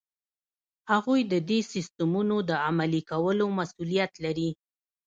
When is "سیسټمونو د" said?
1.73-2.51